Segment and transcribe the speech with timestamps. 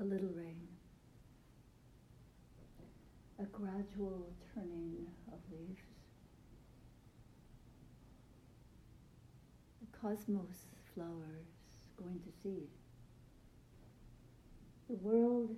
[0.00, 0.68] a little rain,
[3.40, 5.82] a gradual turning of leaves.
[9.80, 11.46] The cosmos flowers
[11.96, 12.68] going to seed.
[14.88, 15.56] The world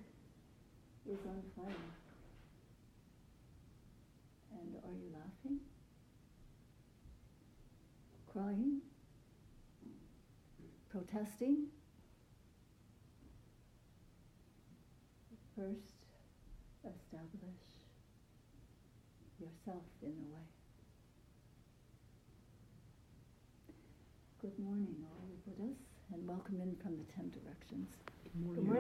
[1.06, 1.74] is on fire.
[4.52, 5.60] And are you laughing?
[8.32, 8.80] Crying?
[10.90, 11.66] Protesting?
[15.60, 16.00] First,
[16.88, 17.60] establish
[19.38, 20.48] yourself in a way.
[24.40, 25.76] Good morning, all the Buddhas,
[26.14, 27.92] and welcome in from the Ten Directions.
[28.24, 28.72] Good morning, Good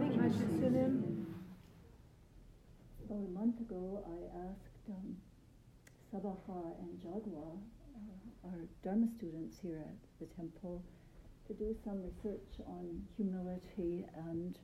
[3.04, 5.16] About a month ago, I asked um,
[6.08, 10.82] Sabaha and Jagwa, uh, our Dharma students here at the temple,
[11.46, 14.58] to do some research on humility and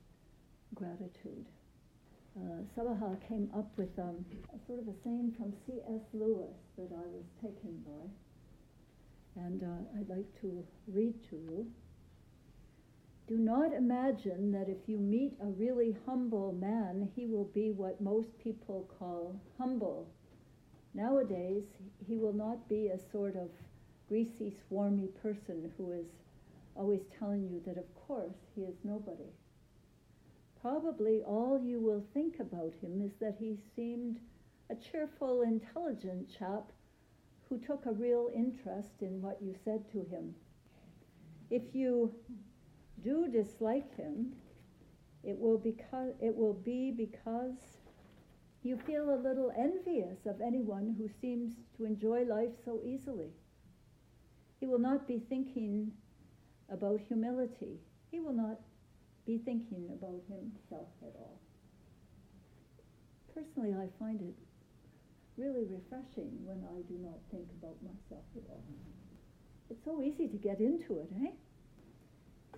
[0.74, 1.44] gratitude.
[2.38, 4.22] Uh, Sabaha came up with um,
[4.54, 6.02] a sort of a saying from C.S.
[6.12, 9.42] Lewis that I was taken by.
[9.42, 11.66] And uh, I'd like to read to you.
[13.26, 18.00] Do not imagine that if you meet a really humble man, he will be what
[18.02, 20.06] most people call humble.
[20.92, 21.64] Nowadays,
[22.06, 23.48] he will not be a sort of
[24.08, 26.06] greasy, swarmy person who is
[26.76, 29.30] always telling you that, of course, he is nobody.
[30.60, 34.20] Probably all you will think about him is that he seemed
[34.70, 36.72] a cheerful, intelligent chap
[37.48, 40.34] who took a real interest in what you said to him.
[41.50, 42.12] If you
[43.04, 44.32] do dislike him,
[45.22, 47.54] it will, because, it will be because
[48.62, 53.30] you feel a little envious of anyone who seems to enjoy life so easily.
[54.58, 55.92] He will not be thinking
[56.68, 57.78] about humility.
[58.10, 58.58] He will not
[59.26, 61.40] be thinking about himself at all.
[63.34, 64.38] Personally, I find it
[65.36, 68.64] really refreshing when I do not think about myself at all.
[69.68, 71.34] It's so easy to get into it, eh?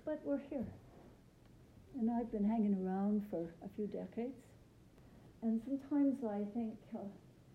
[0.05, 0.69] But we're here.
[1.99, 4.39] And I've been hanging around for a few decades.
[5.43, 7.09] And sometimes I think, uh,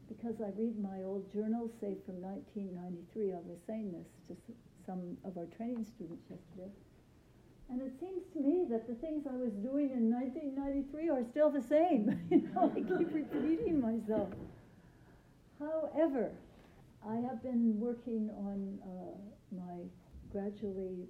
[0.09, 4.35] because I read my old journals, say from 1993, I was saying this to
[4.85, 6.71] some of our training students yesterday.
[7.69, 11.49] And it seems to me that the things I was doing in 1993 are still
[11.49, 12.19] the same.
[12.29, 14.29] you know, I keep repeating myself.
[15.59, 16.31] However,
[17.07, 19.83] I have been working on uh, my
[20.31, 21.07] gradually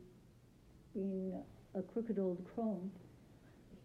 [0.93, 1.33] being
[1.75, 2.89] a crooked old crone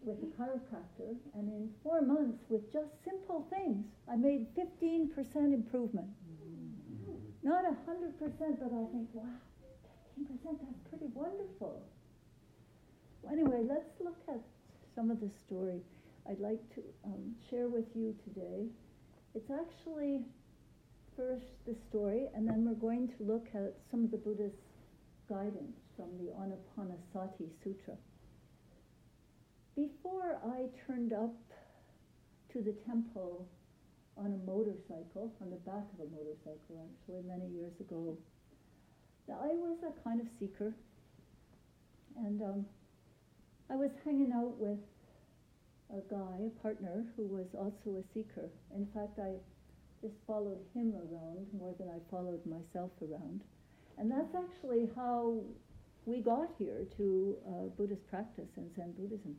[0.02, 5.10] with a chiropractor, and in four months, with just simple things, I made 15%
[5.52, 6.08] improvement.
[7.42, 7.74] Not 100%,
[8.38, 9.24] but I think, wow,
[10.18, 11.82] 15%, that's pretty wonderful.
[13.30, 14.40] Anyway, let's look at
[14.94, 15.80] some of the story
[16.28, 18.66] I'd like to um, share with you today.
[19.34, 20.20] It's actually
[21.16, 24.56] first the story, and then we're going to look at some of the Buddha's
[25.28, 27.94] guidance from the Anapanasati Sutra.
[29.76, 31.34] Before I turned up
[32.52, 33.46] to the temple
[34.16, 38.16] on a motorcycle, on the back of a motorcycle actually, many years ago,
[39.28, 40.74] I was a kind of seeker.
[42.16, 42.66] And um,
[43.70, 44.78] I was hanging out with
[45.90, 48.48] a guy, a partner, who was also a seeker.
[48.74, 49.32] In fact, I
[50.00, 53.42] just followed him around more than I followed myself around.
[53.98, 55.40] And that's actually how
[56.06, 59.36] we got here to uh, Buddhist practice and Zen Buddhism.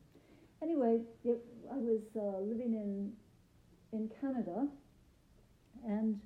[0.62, 1.40] Anyway, it,
[1.72, 3.14] I was uh, living in
[3.92, 4.68] in Canada,
[5.88, 6.20] and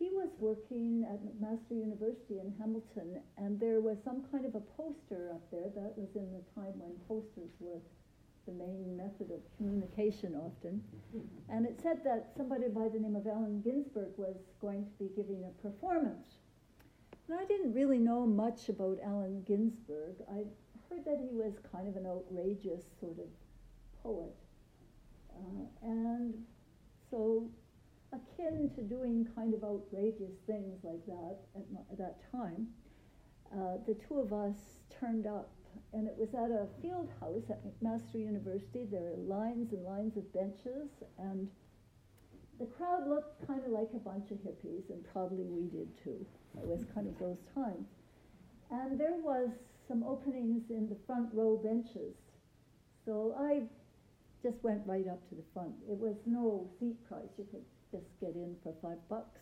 [0.00, 4.60] he was working at McMaster University in Hamilton, and there was some kind of a
[4.60, 5.68] poster up there.
[5.76, 7.78] That was in the time when posters were
[8.46, 10.82] the main method of communication often.
[11.50, 15.10] And it said that somebody by the name of Allen Ginsberg was going to be
[15.14, 16.38] giving a performance.
[17.28, 20.16] And I didn't really know much about Allen Ginsberg.
[20.32, 20.44] I
[20.88, 23.28] heard that he was kind of an outrageous sort of
[24.02, 24.34] poet.
[25.36, 26.34] Uh, and
[27.10, 27.50] so
[28.12, 32.68] akin to doing kind of outrageous things like that at, at that time,
[33.52, 34.56] uh, the two of us
[35.00, 35.50] turned up,
[35.92, 38.86] and it was at a field house at McMaster University.
[38.90, 41.48] There were lines and lines of benches, and
[42.58, 46.24] the crowd looked kind of like a bunch of hippies, and probably we did too.
[46.58, 47.88] It was kind of those times.
[48.70, 49.48] And there was
[49.88, 52.14] some openings in the front row benches.
[53.04, 53.62] So I
[54.42, 55.74] just went right up to the front.
[55.90, 57.30] It was no seat price.
[57.36, 59.40] You could just get in for five bucks.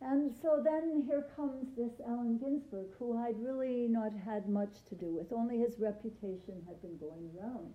[0.00, 4.96] And so then here comes this Allen Ginsberg, who I'd really not had much to
[4.96, 7.72] do with, only his reputation had been going around.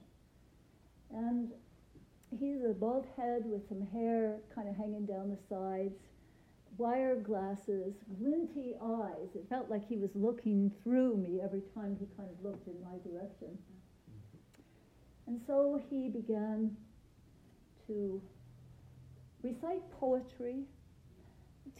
[1.10, 1.52] And
[2.38, 5.96] he's a bald head with some hair kind of hanging down the sides,
[6.78, 9.30] wire glasses, glinty eyes.
[9.34, 12.76] It felt like he was looking through me every time he kind of looked in
[12.82, 13.58] my direction.
[15.28, 16.76] And so he began
[17.88, 18.22] to
[19.44, 20.64] recite poetry,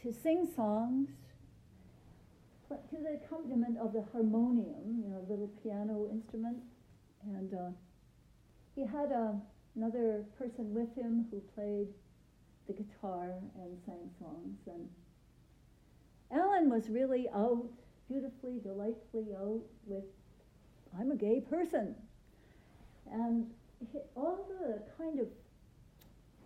[0.02, 1.08] to sing songs,
[2.68, 6.58] but to the accompaniment of the harmonium, you know, a little piano instrument.
[7.24, 7.70] And uh,
[8.74, 9.32] he had uh,
[9.74, 11.88] another person with him who played
[12.66, 14.58] the guitar and sang songs.
[14.66, 14.88] And
[16.30, 17.70] Allen was really out,
[18.08, 20.04] beautifully, delightfully out with,
[20.98, 21.94] I'm a gay person.
[23.10, 23.46] And
[24.14, 25.28] all the kind of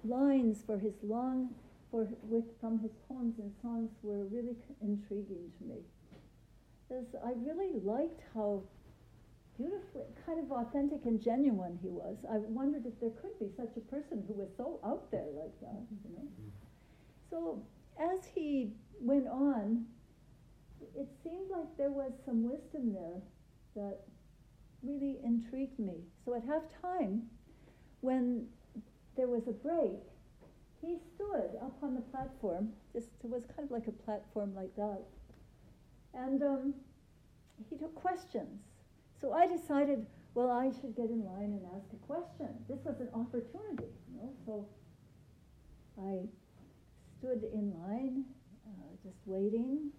[0.05, 1.51] lines for his long,
[1.91, 5.81] for, with, from his poems and songs were really intriguing to me.
[6.89, 8.63] Because I really liked how
[9.57, 12.17] beautifully, kind of authentic and genuine he was.
[12.31, 15.59] I wondered if there could be such a person who was so out there like
[15.61, 16.25] that, you know.
[16.25, 16.49] Mm-hmm.
[17.31, 17.63] So
[18.01, 19.85] as he went on,
[20.97, 23.21] it seemed like there was some wisdom there
[23.77, 24.01] that
[24.83, 25.95] really intrigued me.
[26.25, 27.23] So at half time,
[28.01, 28.47] when
[29.17, 30.01] there was a break,
[30.81, 32.71] he stood up on the platform.
[32.93, 35.03] Just it was kind of like a platform like that,
[36.15, 36.75] and um,
[37.71, 38.61] he took questions.
[39.21, 42.49] So I decided, well, I should get in line and ask a question.
[42.69, 44.33] This was an opportunity, you know.
[44.45, 44.67] So
[46.01, 46.27] I
[47.19, 48.25] stood in line,
[48.67, 49.93] uh, just waiting,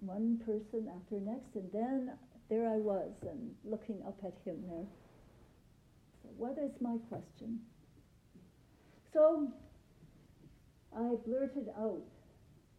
[0.00, 2.12] one person after next, and then
[2.48, 4.86] there I was, and looking up at him there.
[6.22, 7.60] So what is my question?
[9.12, 9.48] So
[10.96, 12.02] I blurted out,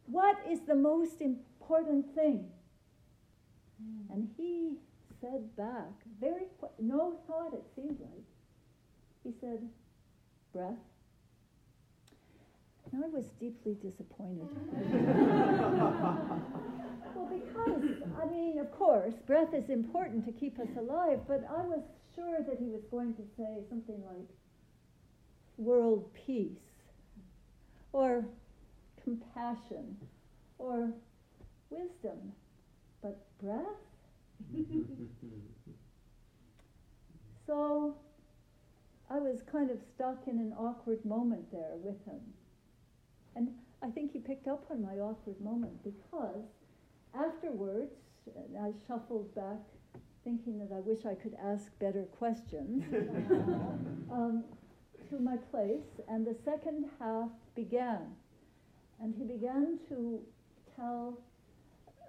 [0.05, 2.45] What is the most important thing?
[3.81, 4.13] Mm.
[4.13, 4.77] And he
[5.21, 8.25] said back, very qu- no thought it seemed like.
[9.23, 9.59] He said,
[10.53, 10.73] breath.
[12.91, 14.47] And I was deeply disappointed.
[17.15, 17.83] well, because,
[18.19, 21.83] I mean, of course, breath is important to keep us alive, but I was
[22.15, 24.27] sure that he was going to say something like
[25.59, 26.57] world peace,
[27.91, 28.25] or
[29.03, 29.97] compassion,
[30.57, 30.89] or
[31.69, 32.33] wisdom.
[33.01, 33.65] But breath?
[37.45, 37.95] so
[39.09, 42.19] I was kind of stuck in an awkward moment there with him.
[43.35, 43.49] And
[43.81, 46.45] I think he picked up on my awkward moment because
[47.13, 47.93] afterwards,
[48.61, 49.59] I shuffled back
[50.23, 52.83] thinking that I wish I could ask better questions
[54.11, 54.43] um,
[55.09, 58.15] to my place, and the second half began.
[59.01, 60.19] And he began to
[60.75, 61.17] tell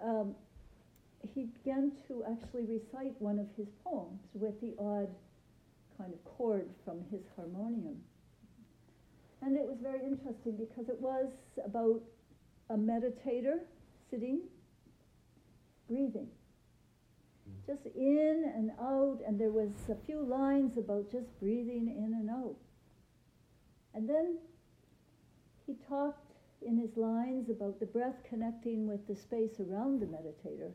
[0.03, 0.35] um,
[1.35, 5.09] he began to actually recite one of his poems with the odd
[5.99, 7.97] kind of chord from his harmonium.
[9.43, 11.29] And it was very interesting because it was
[11.65, 12.01] about
[12.71, 13.61] a meditator
[14.11, 14.41] sitting,
[15.89, 16.29] breathing.
[17.67, 22.31] Just in and out, and there was a few lines about just breathing in and
[22.31, 22.57] out.
[23.95, 24.39] And then
[25.67, 26.33] he talked
[26.63, 30.73] in his lines about the breath connecting with the space around the meditator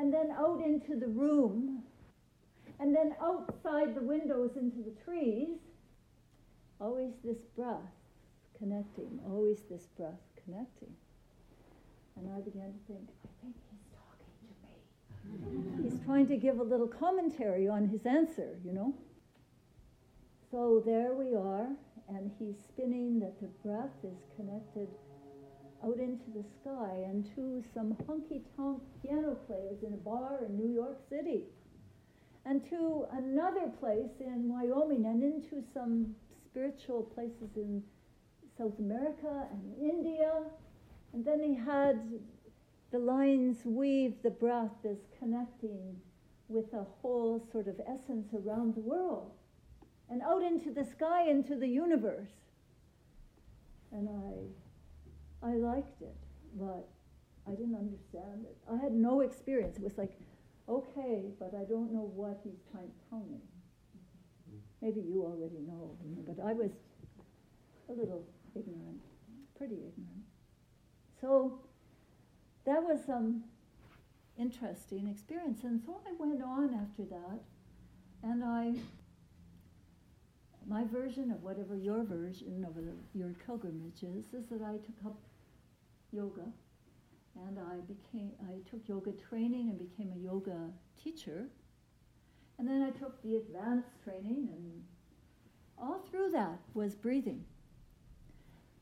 [0.00, 1.82] and then out into the room,
[2.78, 5.58] and then outside the windows into the trees.
[6.80, 7.92] Always this breath
[8.58, 10.94] connecting, always this breath connecting.
[12.16, 14.32] And I began to think, I think he's talking
[15.42, 15.90] to me.
[15.90, 18.94] he's trying to give a little commentary on his answer, you know.
[20.50, 21.68] So there we are,
[22.14, 24.88] and he's spinning that the breath is connected
[25.84, 30.56] out into the sky and to some honky tonk piano players in a bar in
[30.56, 31.44] New York City,
[32.44, 36.14] and to another place in Wyoming, and into some
[36.50, 37.82] spiritual places in
[38.58, 40.42] South America and India.
[41.12, 41.98] And then he had
[42.92, 45.96] the lines weave the breath as connecting
[46.48, 49.32] with a whole sort of essence around the world
[50.10, 52.28] and out into the sky, into the universe.
[53.92, 56.16] And I I liked it,
[56.58, 56.88] but
[57.46, 58.56] I didn't understand it.
[58.70, 59.76] I had no experience.
[59.78, 60.12] It was like,
[60.68, 63.38] okay, but I don't know what he's trying to tell me.
[64.82, 66.70] Maybe you already know, but I was
[67.88, 68.24] a little
[68.54, 69.00] ignorant,
[69.56, 70.24] pretty ignorant.
[71.20, 71.60] So
[72.64, 73.44] that was some
[74.38, 75.64] interesting experience.
[75.64, 77.40] And so I went on after that,
[78.22, 78.74] and I
[80.66, 82.76] my version of whatever your version of
[83.14, 85.18] your pilgrimage is, is that I took up
[86.12, 86.46] yoga,
[87.46, 90.70] and I became I took yoga training and became a yoga
[91.02, 91.48] teacher,
[92.58, 94.84] and then I took the advanced training and
[95.78, 97.44] all through that was breathing.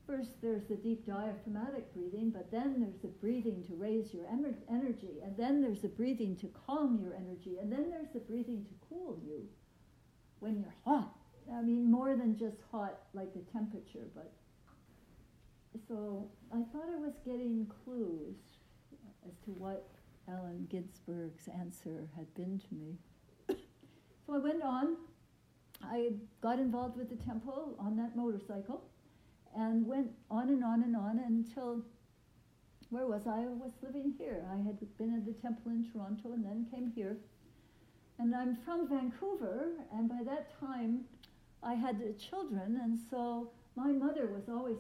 [0.07, 5.21] First, there's the deep diaphragmatic breathing, but then there's the breathing to raise your energy,
[5.23, 8.75] and then there's the breathing to calm your energy, and then there's the breathing to
[8.89, 9.47] cool you
[10.41, 11.18] when you're hot.
[11.55, 14.33] I mean, more than just hot like the temperature, but
[15.87, 18.37] so I thought I was getting clues
[19.27, 19.89] as to what
[20.29, 22.97] Allen Ginsberg's answer had been to me.
[24.27, 24.97] so I went on.
[25.83, 26.11] I
[26.43, 28.83] got involved with the temple on that motorcycle
[29.57, 31.83] and went on and on and on until
[32.91, 33.43] where was I?
[33.43, 34.45] I was living here.
[34.51, 37.19] I had been at the temple in Toronto and then came here.
[38.19, 41.05] And I'm from Vancouver, and by that time
[41.63, 44.79] I had children, and so my mother was always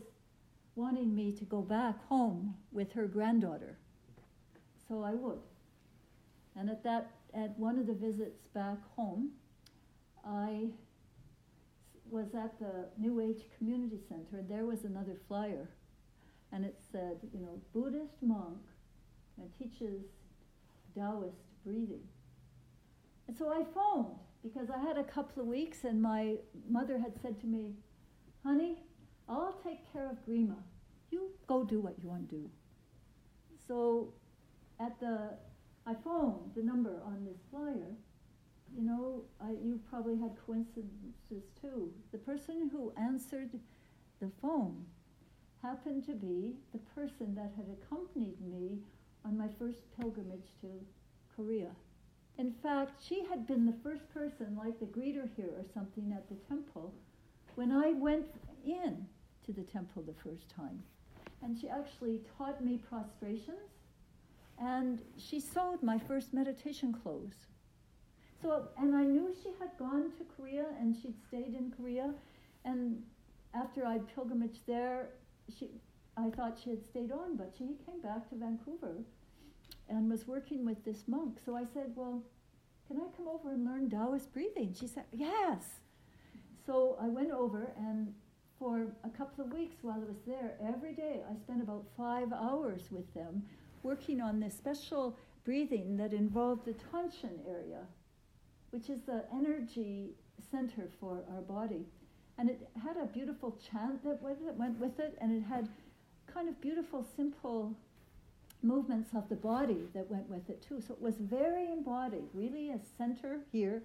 [0.75, 3.76] wanting me to go back home with her granddaughter.
[4.88, 5.40] So I would.
[6.56, 9.30] And at that at one of the visits back home,
[10.26, 10.68] I
[12.11, 15.68] was at the New Age Community Center, and there was another flyer,
[16.52, 18.58] and it said, you know, Buddhist monk
[19.37, 20.04] and teaches
[20.94, 22.02] Taoist breathing.
[23.26, 26.37] And so I phoned because I had a couple of weeks, and my
[26.68, 27.75] mother had said to me,
[28.45, 28.78] honey,
[29.28, 30.57] I'll take care of Grima.
[31.11, 32.50] You go do what you want to do.
[33.66, 34.14] So
[34.80, 35.35] at the,
[35.87, 37.97] I phoned the number on this flyer,
[38.75, 41.92] you know, I, you probably had coincidences too.
[42.12, 43.50] The person who answered
[44.21, 44.85] the phone
[45.62, 48.78] happened to be the person that had accompanied me
[49.25, 50.68] on my first pilgrimage to
[51.35, 51.71] Korea.
[52.38, 56.28] In fact, she had been the first person, like the greeter here or something at
[56.28, 56.95] the temple,
[57.57, 58.26] when I went
[58.64, 59.04] in
[59.45, 60.80] to the temple the first time.
[61.42, 63.71] And she actually taught me prostrations,
[64.61, 67.47] and she sewed my first meditation clothes.
[68.40, 72.14] So, and I knew she had gone to Korea and she'd stayed in Korea.
[72.64, 73.02] And
[73.52, 75.09] after I'd pilgrimaged there,
[75.59, 75.68] she,
[76.16, 78.95] I thought she had stayed on, but she came back to Vancouver
[79.88, 81.38] and was working with this monk.
[81.45, 82.23] So I said, Well,
[82.87, 84.75] can I come over and learn Taoist breathing?
[84.78, 85.64] She said, Yes.
[86.66, 88.12] So I went over, and
[88.59, 92.33] for a couple of weeks while I was there, every day I spent about five
[92.33, 93.42] hours with them
[93.83, 97.87] working on this special breathing that involved the Tonshin area
[98.71, 100.11] which is the energy
[100.50, 101.87] center for our body.
[102.37, 105.68] And it had a beautiful chant that went with it, and it had
[106.33, 107.76] kind of beautiful, simple
[108.62, 110.81] movements of the body that went with it too.
[110.81, 113.83] So it was very embodied, really a center here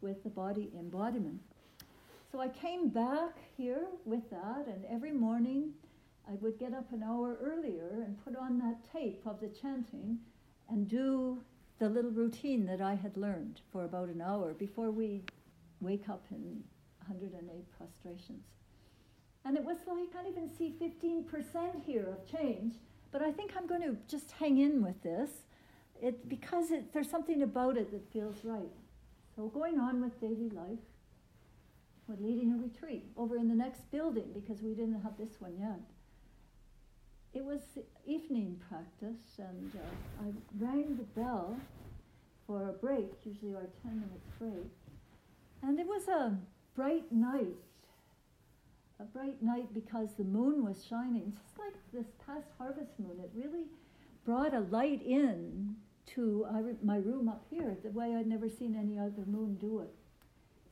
[0.00, 1.40] with the body embodiment.
[2.32, 5.72] So I came back here with that, and every morning
[6.28, 10.18] I would get up an hour earlier and put on that tape of the chanting
[10.68, 11.40] and do
[11.78, 15.22] the little routine that I had learned for about an hour before we
[15.80, 16.64] wake up in
[17.06, 18.44] 108 prostrations.
[19.44, 22.74] And it was like, I can't even see 15% here of change,
[23.16, 25.30] but I think I'm going to just hang in with this
[26.02, 28.76] it, because it, there's something about it that feels right.
[29.34, 30.84] So going on with daily life,
[32.06, 35.56] we're leading a retreat over in the next building because we didn't have this one
[35.58, 35.80] yet
[37.36, 37.60] it was
[38.06, 41.54] evening practice, and uh, I rang the bell
[42.46, 44.70] for a break, usually our 10 minutes break.
[45.62, 46.38] And it was a
[46.74, 47.58] bright night,
[49.00, 53.20] a bright night because the moon was shining, just like this past harvest moon.
[53.20, 53.66] It really
[54.24, 55.76] brought a light in
[56.14, 59.80] to uh, my room up here, the way I'd never seen any other moon do
[59.80, 59.94] it.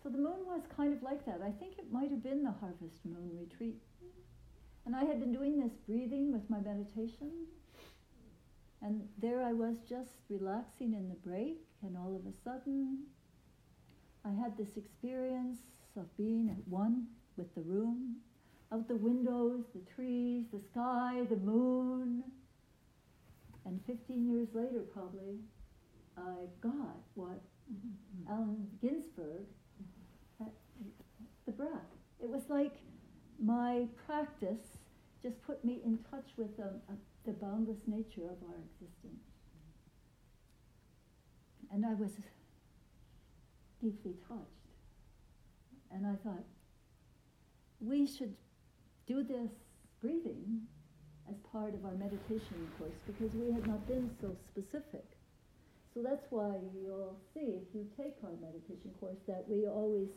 [0.03, 1.41] So the moon was kind of like that.
[1.45, 3.77] I think it might have been the harvest moon retreat
[4.87, 7.31] and I had been doing this breathing with my meditation.
[8.83, 13.05] And there I was just relaxing in the break, and all of a sudden,
[14.25, 15.59] I had this experience
[15.97, 18.17] of being at one with the room,
[18.73, 22.23] out the windows, the trees, the sky, the moon.
[23.67, 25.39] And 15 years later, probably,
[26.17, 27.41] I got what
[27.73, 28.33] mm-hmm.
[28.33, 29.47] Allen Ginsberg,
[30.39, 30.51] had,
[31.47, 31.71] the breath.
[32.23, 32.77] It was like
[33.43, 34.79] my practice
[35.25, 36.93] just put me in touch with um, uh,
[37.25, 39.25] the boundless nature of our existence.
[41.73, 42.11] And I was
[43.83, 44.45] deeply touched.
[45.91, 46.45] And I thought,
[47.87, 48.35] we should
[49.07, 49.51] do this
[50.01, 50.63] breathing
[51.29, 55.05] as part of our meditation course because we had not been so specific.
[55.93, 60.09] So that's why you'll see if you take our meditation course that we always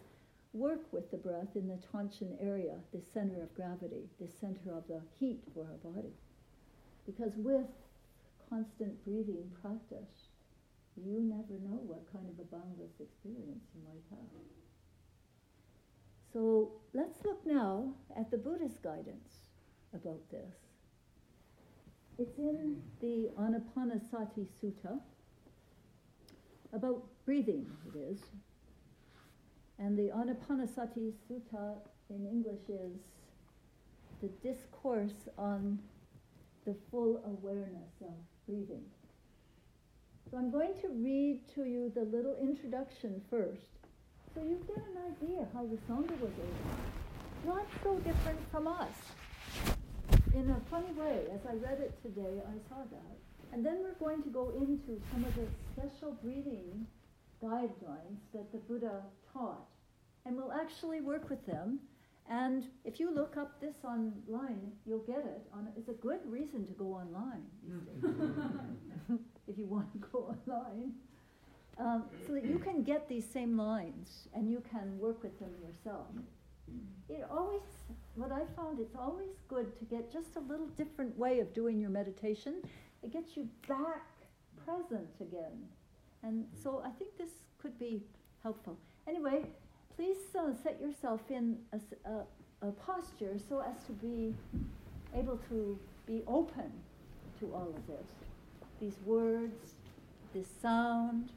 [0.54, 4.88] work with the breath in the Tonshin area, the center of gravity, the center of
[4.88, 6.14] the heat for our body.
[7.06, 7.70] Because with
[8.50, 10.32] constant breathing practice,
[10.98, 14.57] you never know what kind of a boundless experience you might have.
[16.34, 19.48] So let's look now at the Buddha's guidance
[19.94, 20.56] about this.
[22.20, 25.00] It's in the Anapanasati Sutta
[26.74, 28.20] about breathing, it is.
[29.80, 31.76] And the Anapanasati Sutta
[32.10, 32.98] in English is
[34.22, 35.80] the discourse on
[36.66, 38.14] the full awareness of
[38.48, 38.84] breathing.
[40.30, 43.77] So I'm going to read to you the little introduction first,
[44.38, 47.56] so you get an idea how the Sangha was able.
[47.56, 48.94] Not so different from us.
[50.36, 53.18] In a funny way, as I read it today, I saw that.
[53.52, 56.86] And then we're going to go into some of the special breathing
[57.42, 59.02] guidelines that the Buddha
[59.34, 59.66] taught.
[60.26, 61.80] And we'll actually work with them.
[62.30, 65.48] And if you look up this online, you'll get it.
[65.54, 67.46] On, it's a good reason to go online
[69.48, 70.94] if you want to go online.
[71.80, 75.52] Um, so that you can get these same lines and you can work with them
[75.62, 76.08] yourself.
[77.10, 77.62] It always,
[78.16, 81.80] what I found, it's always good to get just a little different way of doing
[81.80, 82.56] your meditation.
[83.04, 84.04] It gets you back
[84.66, 85.68] present again.
[86.24, 87.30] And so I think this
[87.62, 88.02] could be
[88.44, 88.78] helpful.
[89.08, 89.46] Anyway,
[89.96, 94.34] please uh, set yourself in a, a, a posture so as to be
[95.16, 96.72] able to be open
[97.40, 98.08] to all of this.
[98.80, 99.74] These words,
[100.34, 101.32] this sound,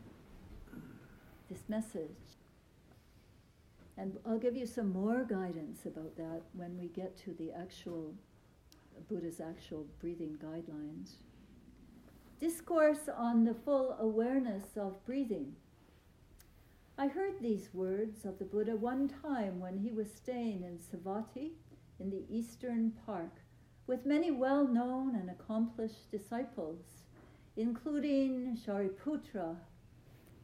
[1.50, 2.38] this message.
[3.96, 8.14] And I'll give you some more guidance about that when we get to the actual
[9.08, 11.16] Buddha's actual breathing guidelines.
[12.40, 15.54] Discourse on the full awareness of breathing.
[16.96, 21.50] I heard these words of the Buddha one time when he was staying in Savatthi
[21.98, 23.42] in the eastern park
[23.86, 26.84] with many well known and accomplished disciples,
[27.56, 29.56] including Shariputra,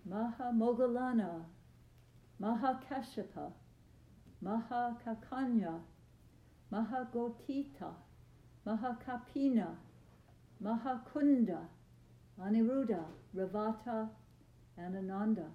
[0.09, 1.45] Mahamoggallana,
[2.41, 3.53] Mahakashapa,
[4.45, 5.81] Mahakakanya,
[6.73, 7.93] Mahagotita,
[8.67, 9.75] Mahakapina,
[10.63, 11.59] Mahakunda,
[12.41, 13.04] Aniruddha,
[13.35, 14.09] Revata,
[14.78, 15.47] and Ananda.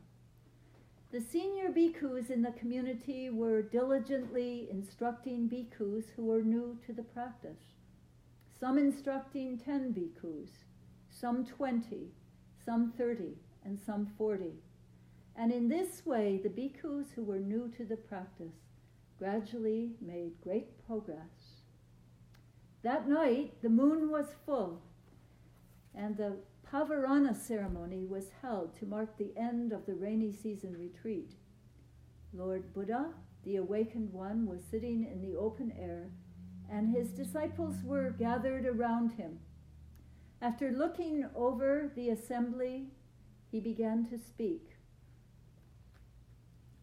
[1.11, 7.03] The senior bhikkhus in the community were diligently instructing bhikkhus who were new to the
[7.03, 7.75] practice.
[8.59, 10.49] Some instructing 10 bhikkhus,
[11.09, 12.11] some 20,
[12.63, 14.53] some 30, and some 40.
[15.35, 18.55] And in this way, the bhikkhus who were new to the practice
[19.17, 21.61] gradually made great progress.
[22.83, 24.81] That night, the moon was full,
[25.93, 26.37] and the
[26.71, 31.33] Pavarana ceremony was held to mark the end of the rainy season retreat.
[32.33, 36.11] Lord Buddha, the awakened one, was sitting in the open air,
[36.71, 39.39] and his disciples were gathered around him.
[40.41, 42.87] After looking over the assembly,
[43.51, 44.77] he began to speak.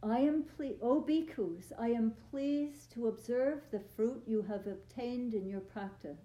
[0.02, 5.34] I am ple- O bhikkhus, I am pleased to observe the fruit you have obtained
[5.34, 6.20] in your practice.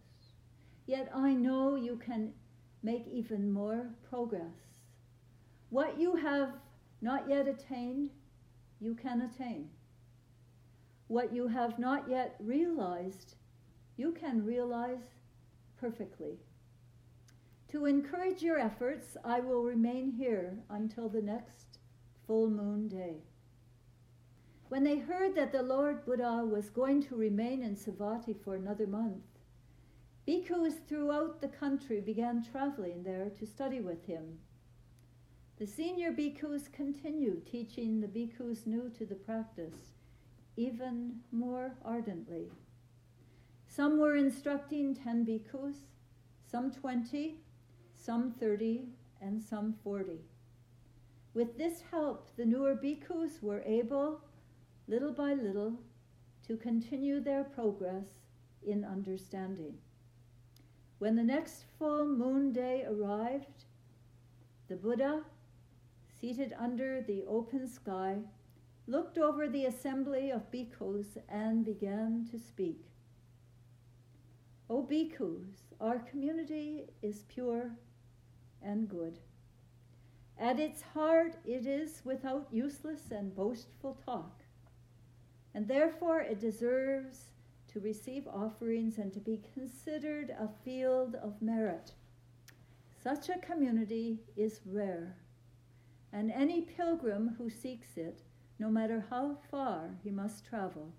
[0.86, 2.34] Yet I know you can
[2.84, 4.75] make even more progress.
[5.69, 6.60] What you have
[7.01, 8.12] not yet attained,
[8.79, 9.69] you can attain.
[11.08, 13.36] What you have not yet realized,
[13.97, 15.15] you can realize
[15.77, 16.38] perfectly.
[17.74, 21.80] To encourage your efforts, I will remain here until the next
[22.28, 23.24] full moon day.
[24.70, 28.86] When they heard that the Lord Buddha was going to remain in Savatthi for another
[28.86, 29.24] month,
[30.28, 34.38] Bhikkhus throughout the country began traveling there to study with him.
[35.58, 39.96] The senior bhikkhus continued teaching the bhikkhus new to the practice
[40.56, 42.52] even more ardently.
[43.68, 45.78] Some were instructing 10 bhikkhus,
[46.46, 47.40] some 20,
[48.06, 48.84] some 30,
[49.22, 50.20] and some 40.
[51.34, 54.20] With this help, the newer bhikkhus were able,
[54.88, 55.80] little by little,
[56.48, 58.08] to continue their progress
[58.68, 59.76] in understanding.
[61.00, 63.66] When the next full moon day arrived,
[64.68, 65.22] the Buddha,
[66.20, 68.18] seated under the open sky,
[68.86, 72.84] looked over the assembly of bhikkhus and began to speak.
[74.70, 77.72] O bhikkhus, our community is pure
[78.63, 79.19] and good.
[80.39, 84.43] At its heart, it is without useless and boastful talk,
[85.54, 87.30] and therefore it deserves
[87.67, 91.93] to receive offerings and to be considered a field of merit.
[93.04, 95.17] Such a community is rare,
[96.12, 98.21] and any pilgrim who seeks it,
[98.60, 100.93] no matter how far he must travel,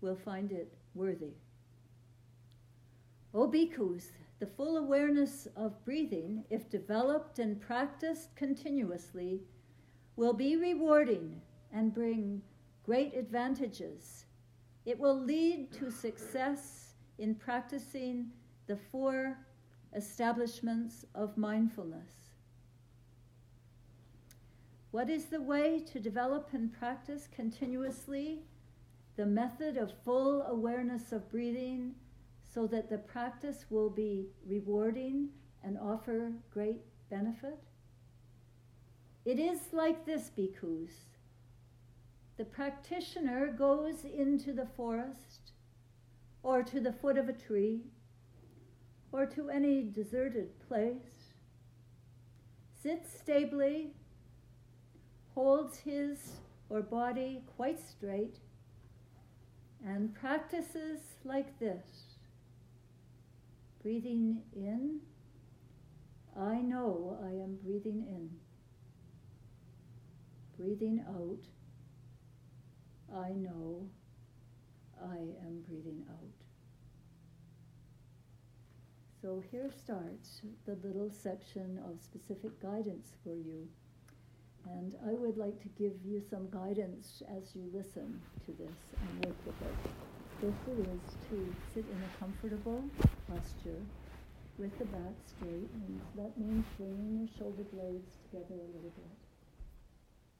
[0.00, 1.34] will find it worthy.
[3.34, 4.06] O bhikkhus,
[4.38, 9.40] the full awareness of breathing, if developed and practiced continuously,
[10.16, 11.40] will be rewarding
[11.72, 12.42] and bring
[12.84, 14.26] great advantages.
[14.84, 18.30] It will lead to success in practicing
[18.66, 19.38] the four
[19.94, 22.12] establishments of mindfulness.
[24.90, 28.42] What is the way to develop and practice continuously
[29.16, 31.94] the method of full awareness of breathing
[32.56, 35.28] so that the practice will be rewarding
[35.62, 37.58] and offer great benefit?
[39.26, 40.94] It is like this, bhikkhus.
[42.38, 45.52] The practitioner goes into the forest
[46.42, 47.82] or to the foot of a tree
[49.12, 51.34] or to any deserted place,
[52.82, 53.90] sits stably,
[55.34, 56.32] holds his
[56.70, 58.38] or body quite straight,
[59.84, 62.05] and practices like this.
[63.86, 64.98] Breathing in,
[66.36, 68.28] I know I am breathing in.
[70.58, 71.38] Breathing out,
[73.16, 73.88] I know
[75.00, 76.34] I am breathing out.
[79.22, 83.68] So here starts the little section of specific guidance for you.
[84.66, 89.26] And I would like to give you some guidance as you listen to this and
[89.26, 90.25] work with it.
[90.42, 92.84] It is to sit in a comfortable
[93.26, 93.80] posture
[94.58, 99.16] with the back straight, and that means bringing your shoulder blades together a little bit.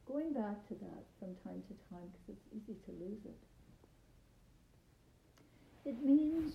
[0.07, 3.41] Going back to that from time to time because it's easy to lose it.
[5.89, 6.55] It means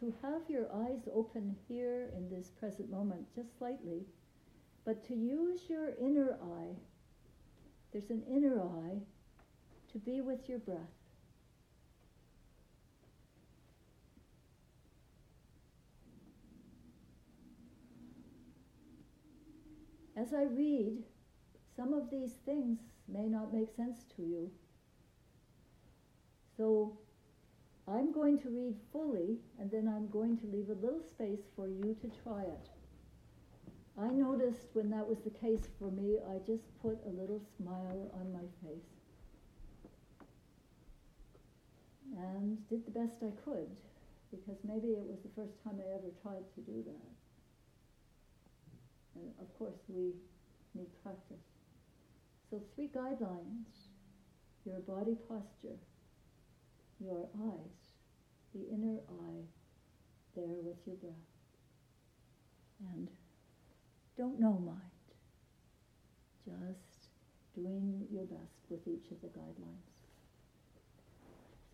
[0.00, 4.02] to have your eyes open here in this present moment, just slightly,
[4.84, 6.74] but to use your inner eye.
[7.92, 8.98] There's an inner eye
[9.92, 10.97] to be with your breath.
[20.18, 21.04] As I read,
[21.76, 24.50] some of these things may not make sense to you.
[26.56, 26.98] So
[27.86, 31.68] I'm going to read fully and then I'm going to leave a little space for
[31.68, 32.68] you to try it.
[33.96, 38.10] I noticed when that was the case for me, I just put a little smile
[38.14, 38.90] on my face
[42.16, 43.70] and did the best I could
[44.32, 47.17] because maybe it was the first time I ever tried to do that.
[49.18, 50.14] And of course, we
[50.74, 51.46] need practice.
[52.50, 53.88] So, three guidelines
[54.64, 55.78] your body posture,
[57.00, 57.94] your eyes,
[58.54, 59.44] the inner eye,
[60.36, 61.14] there with your breath.
[62.92, 63.08] And
[64.16, 64.80] don't know mind,
[66.44, 67.08] just
[67.54, 69.96] doing your best with each of the guidelines.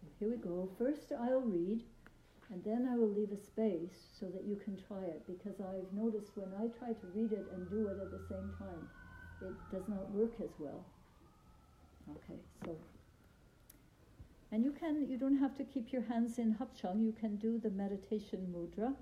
[0.00, 0.70] So here we go.
[0.78, 1.82] First, I'll read,
[2.52, 5.92] and then I will leave a space so that you can try it, because I've
[5.92, 8.88] noticed when I try to read it and do it at the same time,
[9.40, 10.84] it does not work as well.
[12.10, 12.76] Okay, so
[14.52, 17.04] and you can, you don't have to keep your hands in hapchang.
[17.04, 18.94] You can do the meditation mudra,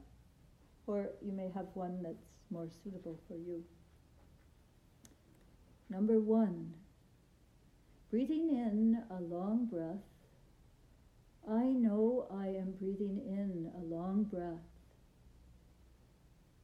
[0.87, 3.62] or you may have one that's more suitable for you.
[5.90, 6.72] Number one,
[8.11, 10.12] breathing in a long breath.
[11.50, 14.62] I know I am breathing in a long breath.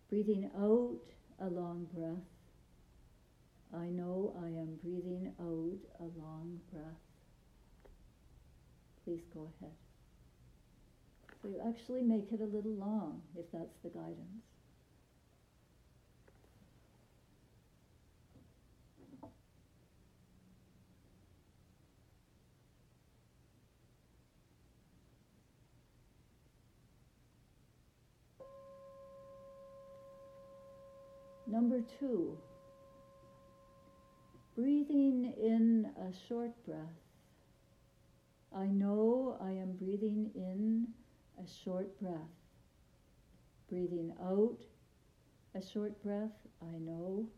[0.09, 1.01] Breathing out
[1.41, 2.25] a long breath.
[3.75, 6.97] I know I am breathing out a long breath
[9.09, 9.73] please go ahead.
[11.41, 14.45] So you actually make it a little long if that's the guidance.
[31.51, 32.37] Number two,
[34.55, 37.09] breathing in a short breath
[38.55, 40.89] I know I am breathing in
[41.39, 42.35] a short breath.
[43.69, 44.65] Breathing out
[45.55, 46.33] a short breath,
[46.63, 47.29] I know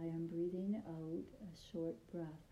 [0.00, 2.49] I am breathing out a short breath.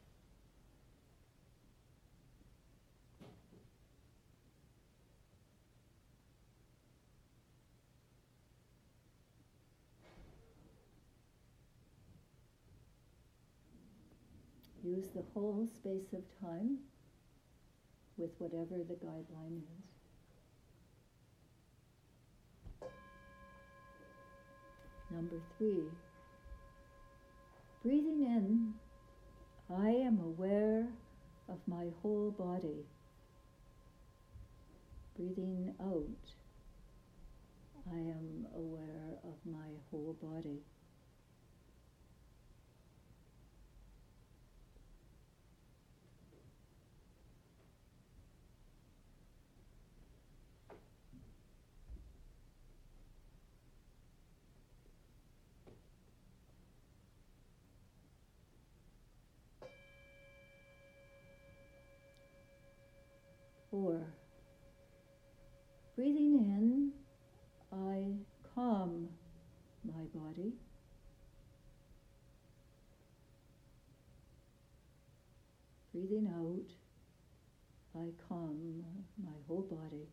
[14.98, 16.78] Use the whole space of time
[18.16, 19.84] with whatever the guideline is.
[25.08, 25.84] Number three,
[27.84, 28.74] breathing in,
[29.70, 30.88] I am aware
[31.48, 32.84] of my whole body.
[35.16, 36.24] Breathing out,
[37.92, 40.58] I am aware of my whole body.
[65.94, 66.92] Breathing in,
[67.72, 68.16] I
[68.54, 69.08] calm
[69.84, 70.52] my body.
[75.92, 76.70] Breathing out,
[78.00, 78.84] I calm
[79.22, 80.08] my whole body.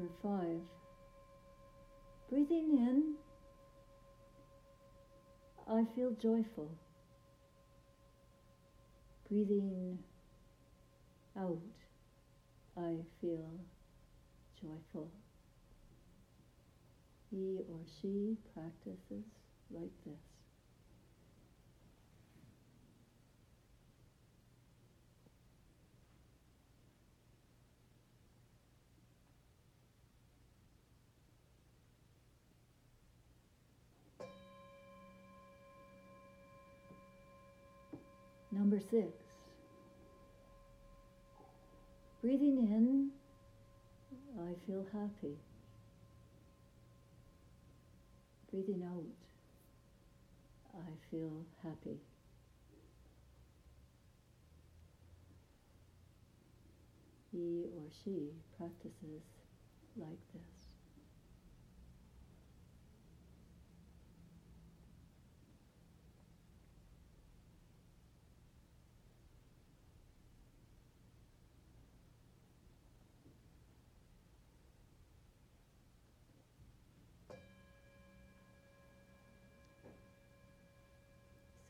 [0.00, 0.60] Number five.
[2.30, 3.14] Breathing in,
[5.68, 6.70] I feel joyful.
[9.28, 9.98] Breathing
[11.38, 11.58] out,
[12.78, 13.50] I feel
[14.62, 15.10] joyful.
[17.30, 19.26] He or she practices
[19.70, 20.39] like this.
[38.60, 39.08] Number six.
[42.20, 43.08] Breathing in,
[44.38, 45.38] I feel happy.
[48.50, 49.22] Breathing out,
[50.78, 51.96] I feel happy.
[57.32, 59.22] He or she practices
[59.96, 60.59] like this.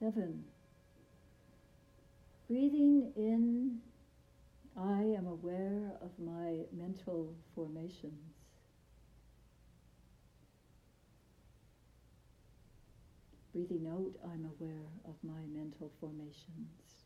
[0.01, 0.45] Seven.
[2.49, 3.81] Breathing in,
[4.75, 8.15] I am aware of my mental formations.
[13.53, 17.00] Breathing out, I'm aware of my mental formations.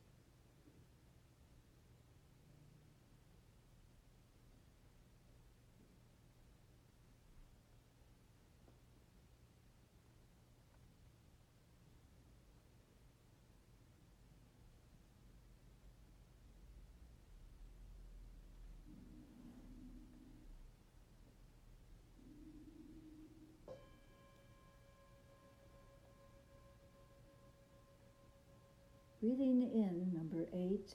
[29.25, 30.93] Breathing in, number eight,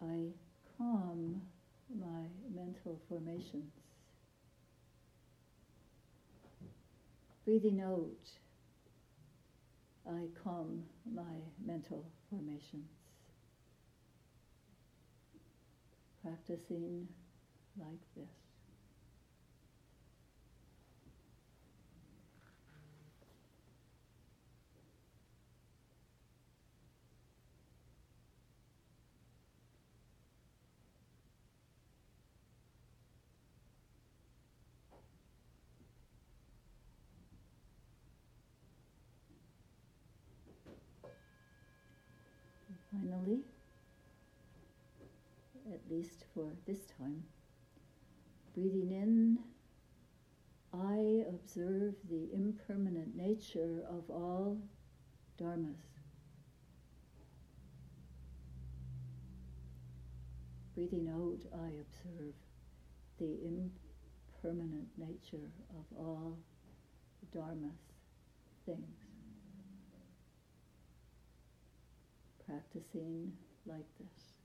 [0.00, 0.26] I
[0.78, 1.42] calm
[2.00, 3.72] my mental formations.
[7.44, 8.30] Breathing out,
[10.08, 11.22] I calm my
[11.64, 12.88] mental formations.
[16.22, 17.08] Practicing
[17.80, 18.45] like this.
[42.96, 43.40] Finally,
[45.72, 47.22] at least for this time,
[48.54, 49.38] breathing in,
[50.72, 54.58] I observe the impermanent nature of all
[55.40, 55.82] dharmas.
[60.74, 62.34] Breathing out, I observe
[63.18, 63.36] the
[64.42, 66.38] impermanent nature of all
[67.34, 67.92] dharmas,
[68.64, 69.05] things.
[72.46, 73.32] Practicing
[73.66, 74.35] like this.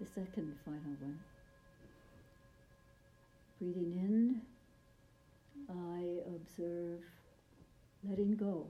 [0.00, 1.20] The second final one.
[3.58, 4.40] Breathing in,
[5.68, 7.02] I observe
[8.02, 8.66] letting go.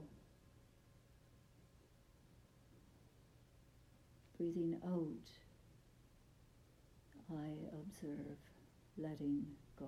[4.37, 5.29] Breathing out,
[7.31, 8.37] I observe
[8.97, 9.45] letting
[9.79, 9.87] go.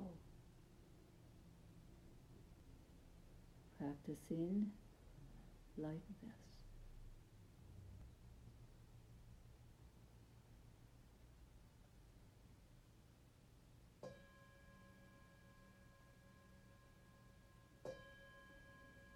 [3.83, 4.71] practicing
[5.77, 6.42] like this.